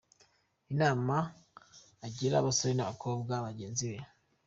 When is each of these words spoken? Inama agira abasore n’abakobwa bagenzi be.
Inama 0.73 1.15
agira 2.05 2.35
abasore 2.37 2.73
n’abakobwa 2.75 3.33
bagenzi 3.45 3.83
be. 3.91 3.99